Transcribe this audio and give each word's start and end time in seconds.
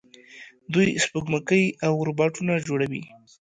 دوی 0.73 0.87
سپوږمکۍ 1.05 1.63
او 1.85 1.93
روباټونه 2.07 2.53
جوړوي. 2.67 3.01